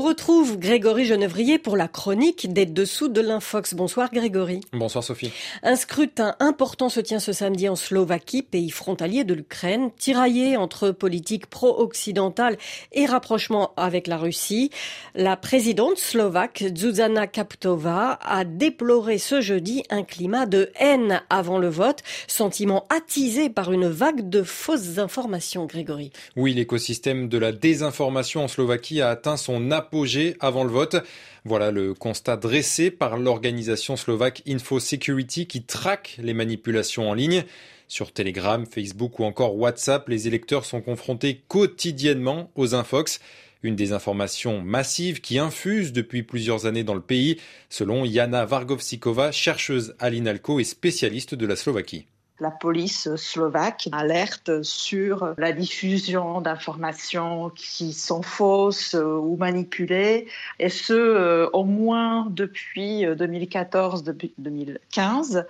On 0.00 0.02
retrouve 0.02 0.58
Grégory 0.58 1.04
Genevrier 1.04 1.58
pour 1.58 1.76
la 1.76 1.86
chronique 1.86 2.50
des 2.50 2.64
dessous 2.64 3.08
de 3.08 3.20
l'Infox. 3.20 3.74
Bonsoir 3.74 4.10
Grégory. 4.10 4.62
Bonsoir 4.72 5.04
Sophie. 5.04 5.30
Un 5.62 5.76
scrutin 5.76 6.36
important 6.40 6.88
se 6.88 7.00
tient 7.00 7.18
ce 7.18 7.34
samedi 7.34 7.68
en 7.68 7.76
Slovaquie, 7.76 8.40
pays 8.40 8.70
frontalier 8.70 9.24
de 9.24 9.34
l'Ukraine, 9.34 9.90
tiraillé 9.98 10.56
entre 10.56 10.90
politique 10.90 11.48
pro-occidentale 11.48 12.56
et 12.92 13.04
rapprochement 13.04 13.74
avec 13.76 14.06
la 14.06 14.16
Russie. 14.16 14.70
La 15.14 15.36
présidente 15.36 15.98
slovaque 15.98 16.64
Zuzana 16.74 17.26
Kaptova 17.26 18.18
a 18.22 18.44
déploré 18.46 19.18
ce 19.18 19.42
jeudi 19.42 19.82
un 19.90 20.02
climat 20.02 20.46
de 20.46 20.70
haine 20.80 21.20
avant 21.28 21.58
le 21.58 21.68
vote, 21.68 21.98
sentiment 22.26 22.86
attisé 22.88 23.50
par 23.50 23.70
une 23.70 23.88
vague 23.88 24.30
de 24.30 24.44
fausses 24.44 24.96
informations, 24.96 25.66
Grégory. 25.66 26.10
Oui, 26.36 26.54
l'écosystème 26.54 27.28
de 27.28 27.36
la 27.36 27.52
désinformation 27.52 28.44
en 28.44 28.48
Slovaquie 28.48 29.02
a 29.02 29.10
atteint 29.10 29.36
son 29.36 29.70
apogée 29.70 29.89
avant 30.40 30.64
le 30.64 30.70
vote. 30.70 30.96
Voilà 31.44 31.70
le 31.70 31.94
constat 31.94 32.36
dressé 32.36 32.90
par 32.90 33.16
l'organisation 33.16 33.96
slovaque 33.96 34.42
InfoSecurity 34.46 35.46
qui 35.46 35.62
traque 35.62 36.16
les 36.18 36.34
manipulations 36.34 37.10
en 37.10 37.14
ligne. 37.14 37.44
Sur 37.88 38.12
Telegram, 38.12 38.64
Facebook 38.66 39.18
ou 39.18 39.24
encore 39.24 39.56
WhatsApp, 39.56 40.08
les 40.08 40.28
électeurs 40.28 40.64
sont 40.64 40.80
confrontés 40.80 41.42
quotidiennement 41.48 42.50
aux 42.54 42.74
infox. 42.74 43.20
Une 43.62 43.76
désinformation 43.76 44.60
massive 44.60 45.20
qui 45.20 45.38
infuse 45.38 45.92
depuis 45.92 46.22
plusieurs 46.22 46.66
années 46.66 46.84
dans 46.84 46.94
le 46.94 47.00
pays, 47.00 47.38
selon 47.68 48.04
Jana 48.04 48.44
Vargovsikova, 48.44 49.32
chercheuse 49.32 49.94
à 49.98 50.08
l'INALCO 50.08 50.60
et 50.60 50.64
spécialiste 50.64 51.34
de 51.34 51.46
la 51.46 51.56
Slovaquie 51.56 52.06
la 52.40 52.50
police 52.50 53.14
slovaque 53.16 53.88
alerte 53.92 54.62
sur 54.62 55.34
la 55.36 55.52
diffusion 55.52 56.40
d'informations 56.40 57.50
qui 57.50 57.92
sont 57.92 58.22
fausses 58.22 58.94
euh, 58.94 59.18
ou 59.18 59.36
manipulées, 59.36 60.26
et 60.58 60.70
ce, 60.70 60.94
euh, 60.94 61.50
au 61.52 61.64
moins 61.64 62.26
depuis 62.30 63.04
2014-2015. 63.04 65.36
Euh, 65.36 65.42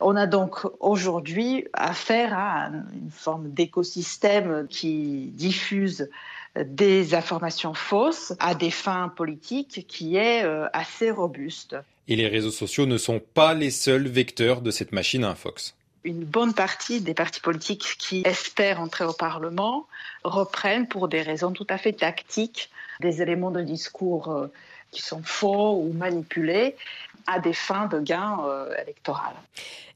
On 0.00 0.14
a 0.14 0.26
donc 0.26 0.66
aujourd'hui 0.80 1.66
affaire 1.72 2.34
à 2.34 2.68
une 2.92 3.10
forme 3.10 3.50
d'écosystème 3.50 4.66
qui 4.68 5.30
diffuse 5.32 6.10
des 6.54 7.14
informations 7.14 7.72
fausses 7.74 8.34
à 8.38 8.54
des 8.54 8.70
fins 8.70 9.08
politiques 9.08 9.86
qui 9.88 10.16
est 10.16 10.44
assez 10.72 11.10
robuste. 11.10 11.76
Et 12.08 12.16
les 12.16 12.28
réseaux 12.28 12.50
sociaux 12.50 12.86
ne 12.86 12.98
sont 12.98 13.20
pas 13.20 13.54
les 13.54 13.70
seuls 13.70 14.06
vecteurs 14.06 14.60
de 14.60 14.70
cette 14.70 14.92
machine 14.92 15.24
à 15.24 15.34
Fox 15.34 15.74
une 16.06 16.24
bonne 16.24 16.54
partie 16.54 17.00
des 17.00 17.14
partis 17.14 17.40
politiques 17.40 17.96
qui 17.98 18.22
espèrent 18.24 18.80
entrer 18.80 19.04
au 19.04 19.12
Parlement 19.12 19.86
reprennent 20.24 20.86
pour 20.86 21.08
des 21.08 21.20
raisons 21.20 21.50
tout 21.50 21.66
à 21.68 21.78
fait 21.78 21.92
tactiques 21.92 22.70
des 23.00 23.20
éléments 23.22 23.50
de 23.50 23.60
discours 23.60 24.30
euh, 24.30 24.46
qui 24.92 25.02
sont 25.02 25.22
faux 25.22 25.82
ou 25.82 25.92
manipulés 25.92 26.76
à 27.26 27.40
des 27.40 27.52
fins 27.52 27.86
de 27.86 27.98
gains 27.98 28.38
euh, 28.46 28.72
électoraux. 28.80 29.20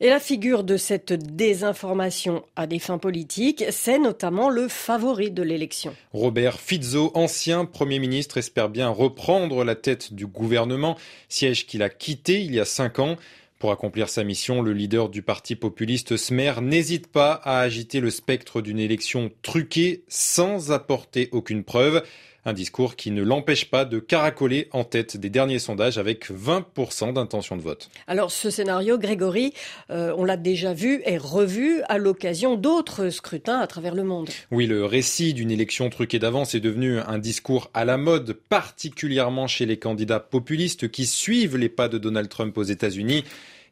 Et 0.01 0.09
la 0.09 0.19
figure 0.19 0.65
de 0.65 0.77
cette 0.77 1.13
désinformation 1.13 2.45
à 2.57 2.67
des 2.67 2.81
fins 2.81 2.99
politiques, 2.99 3.65
c'est 3.71 3.99
notamment 3.99 4.49
le 4.49 4.67
favori 4.67 5.31
de 5.31 5.43
l'élection. 5.43 5.95
Robert 6.13 6.59
Fizzo, 6.59 7.13
ancien 7.15 7.67
Premier 7.67 8.01
ministre, 8.01 8.37
espère 8.37 8.69
bien 8.69 8.89
reprendre 8.89 9.63
la 9.63 9.77
tête 9.77 10.13
du 10.13 10.27
gouvernement, 10.27 10.97
siège 11.29 11.67
qu'il 11.67 11.83
a 11.83 11.89
quitté 11.89 12.43
il 12.43 12.53
y 12.53 12.61
a 12.61 12.65
cinq 12.65 12.99
ans. 12.99 13.17
Pour 13.61 13.73
accomplir 13.73 14.09
sa 14.09 14.25
mission, 14.25 14.63
le 14.63 14.73
leader 14.73 15.11
du 15.11 15.21
parti 15.21 15.55
populiste 15.55 16.17
Smer 16.17 16.63
n'hésite 16.63 17.09
pas 17.09 17.33
à 17.33 17.61
agiter 17.61 18.01
le 18.01 18.09
spectre 18.09 18.63
d'une 18.63 18.79
élection 18.79 19.31
truquée 19.43 20.03
sans 20.09 20.73
apporter 20.73 21.29
aucune 21.33 21.63
preuve. 21.63 22.03
Un 22.45 22.53
discours 22.53 22.97
qui 22.97 23.11
ne 23.11 23.23
l'empêche 23.23 23.71
pas 23.71 23.85
de 23.85 23.99
caracoler 23.99 24.69
en 24.73 24.85
tête 24.85 25.17
des 25.17 25.29
derniers 25.29 25.59
sondages 25.59 25.99
avec 25.99 26.31
20% 26.31 27.13
d'intention 27.13 27.57
de 27.57 27.63
vote. 27.63 27.91
Alors 28.07 28.31
ce 28.31 28.49
scénario, 28.49 28.99
Grégory, 28.99 29.53
euh, 29.91 30.15
on 30.17 30.25
l'a 30.25 30.37
déjà 30.37 30.73
vu 30.73 31.03
et 31.05 31.19
revu 31.19 31.83
à 31.89 31.99
l'occasion 31.99 32.57
d'autres 32.57 33.11
scrutins 33.11 33.59
à 33.59 33.67
travers 33.67 33.95
le 33.95 34.05
monde. 34.05 34.31
Oui, 34.51 34.67
le 34.67 34.85
récit 34.85 35.35
d'une 35.35 35.51
élection 35.51 35.91
truquée 35.91 36.19
d'avance 36.19 36.55
est 36.55 36.61
devenu 36.61 36.99
un 36.99 37.19
discours 37.19 37.71
à 37.75 37.85
la 37.85 37.97
mode, 37.97 38.33
particulièrement 38.33 39.47
chez 39.47 39.67
les 39.67 39.79
candidats 39.79 40.21
populistes 40.21 40.91
qui 40.91 41.07
suivent 41.07 41.57
les 41.57 41.69
pas 41.69 41.89
de 41.89 41.99
Donald 41.99 42.29
Trump 42.29 42.57
aux 42.57 42.63
États-Unis 42.63 43.25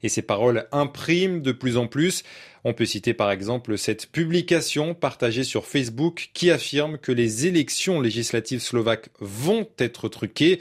et 0.03 0.09
ces 0.09 0.22
paroles 0.22 0.66
impriment 0.72 1.42
de 1.42 1.53
plus 1.53 1.76
en 1.76 1.86
plus. 1.86 2.22
On 2.64 2.75
peut 2.75 2.84
citer 2.84 3.14
par 3.14 3.31
exemple 3.31 3.78
cette 3.78 4.06
publication 4.06 4.94
partagée 4.94 5.44
sur 5.44 5.66
Facebook 5.66 6.31
qui 6.34 6.50
affirme 6.50 6.98
que 6.98 7.12
les 7.12 7.47
élections 7.47 8.00
législatives 8.00 8.60
slovaques 8.60 9.10
vont 9.20 9.69
être 9.78 10.09
truquées. 10.09 10.60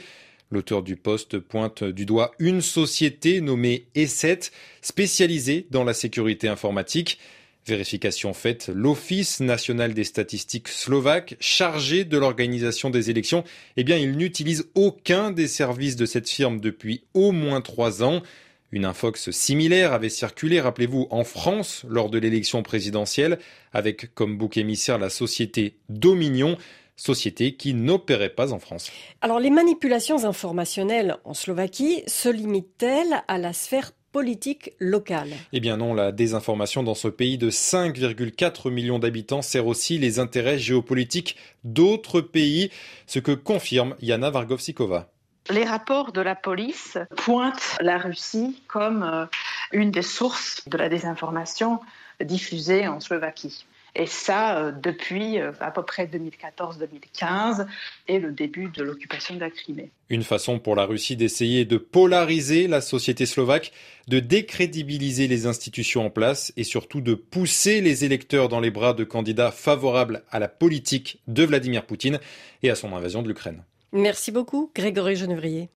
L'auteur 0.50 0.82
du 0.82 0.96
poste 0.96 1.38
pointe 1.38 1.84
du 1.84 2.06
doigt 2.06 2.32
une 2.38 2.62
société 2.62 3.42
nommée 3.42 3.86
E7, 3.94 4.50
spécialisée 4.80 5.66
dans 5.70 5.84
la 5.84 5.92
sécurité 5.92 6.48
informatique. 6.48 7.18
Vérification 7.66 8.32
faite, 8.32 8.70
l'Office 8.74 9.40
national 9.40 9.92
des 9.92 10.04
statistiques 10.04 10.68
slovaques, 10.68 11.36
chargé 11.38 12.04
de 12.04 12.16
l'organisation 12.16 12.88
des 12.88 13.10
élections, 13.10 13.44
eh 13.76 13.84
bien, 13.84 13.98
il 13.98 14.16
n'utilise 14.16 14.70
aucun 14.74 15.30
des 15.30 15.48
services 15.48 15.96
de 15.96 16.06
cette 16.06 16.30
firme 16.30 16.60
depuis 16.60 17.02
au 17.12 17.30
moins 17.30 17.60
trois 17.60 18.02
ans. 18.02 18.22
Une 18.70 18.84
infox 18.84 19.30
similaire 19.30 19.94
avait 19.94 20.10
circulé, 20.10 20.60
rappelez-vous, 20.60 21.06
en 21.10 21.24
France 21.24 21.84
lors 21.88 22.10
de 22.10 22.18
l'élection 22.18 22.62
présidentielle, 22.62 23.38
avec 23.72 24.14
comme 24.14 24.36
bouc 24.36 24.58
émissaire 24.58 24.98
la 24.98 25.08
société 25.08 25.78
Dominion, 25.88 26.58
société 26.94 27.54
qui 27.54 27.72
n'opérait 27.72 28.28
pas 28.28 28.52
en 28.52 28.58
France. 28.58 28.90
Alors 29.22 29.40
les 29.40 29.50
manipulations 29.50 30.26
informationnelles 30.26 31.16
en 31.24 31.32
Slovaquie 31.32 32.02
se 32.06 32.28
limitent-elles 32.28 33.22
à 33.26 33.38
la 33.38 33.52
sphère 33.54 33.92
politique 34.12 34.72
locale? 34.78 35.30
Eh 35.52 35.60
bien 35.60 35.76
non, 35.76 35.94
la 35.94 36.12
désinformation 36.12 36.82
dans 36.82 36.94
ce 36.94 37.08
pays 37.08 37.38
de 37.38 37.50
5,4 37.50 38.70
millions 38.70 38.98
d'habitants 38.98 39.42
sert 39.42 39.66
aussi 39.66 39.98
les 39.98 40.18
intérêts 40.18 40.58
géopolitiques 40.58 41.36
d'autres 41.64 42.20
pays, 42.20 42.70
ce 43.06 43.18
que 43.18 43.32
confirme 43.32 43.94
Yana 44.00 44.30
Vargovsikova. 44.30 45.10
Les 45.50 45.64
rapports 45.64 46.12
de 46.12 46.20
la 46.20 46.34
police 46.34 46.98
pointent 47.16 47.78
la 47.80 47.98
Russie 47.98 48.62
comme 48.68 49.02
euh, 49.02 49.26
une 49.72 49.90
des 49.90 50.02
sources 50.02 50.68
de 50.68 50.76
la 50.76 50.88
désinformation 50.88 51.80
diffusée 52.20 52.86
en 52.86 53.00
Slovaquie. 53.00 53.64
Et 53.94 54.06
ça, 54.06 54.58
euh, 54.58 54.72
depuis 54.72 55.40
euh, 55.40 55.52
à 55.60 55.70
peu 55.70 55.82
près 55.82 56.06
2014-2015 56.06 57.66
et 58.06 58.18
le 58.18 58.30
début 58.30 58.68
de 58.68 58.82
l'occupation 58.82 59.34
de 59.34 59.40
la 59.40 59.50
Crimée. 59.50 59.90
Une 60.10 60.22
façon 60.22 60.58
pour 60.58 60.76
la 60.76 60.84
Russie 60.84 61.16
d'essayer 61.16 61.64
de 61.64 61.78
polariser 61.78 62.68
la 62.68 62.80
société 62.80 63.26
slovaque, 63.26 63.72
de 64.06 64.20
décrédibiliser 64.20 65.28
les 65.28 65.46
institutions 65.46 66.06
en 66.06 66.10
place 66.10 66.52
et 66.56 66.64
surtout 66.64 67.00
de 67.00 67.14
pousser 67.14 67.80
les 67.80 68.04
électeurs 68.04 68.48
dans 68.48 68.60
les 68.60 68.70
bras 68.70 68.92
de 68.92 69.04
candidats 69.04 69.50
favorables 69.50 70.22
à 70.30 70.38
la 70.38 70.48
politique 70.48 71.20
de 71.26 71.44
Vladimir 71.44 71.84
Poutine 71.84 72.20
et 72.62 72.70
à 72.70 72.74
son 72.74 72.94
invasion 72.94 73.22
de 73.22 73.28
l'Ukraine. 73.28 73.62
Merci 73.92 74.30
beaucoup, 74.30 74.70
Grégory 74.74 75.16
Genevrier. 75.16 75.66